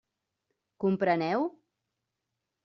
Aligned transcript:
Compreneu? 0.83 1.41